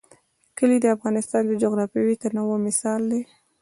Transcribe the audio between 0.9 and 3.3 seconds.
افغانستان د جغرافیوي تنوع مثال دی.